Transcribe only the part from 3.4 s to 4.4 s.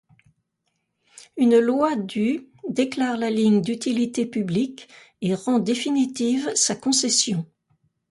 d'utilité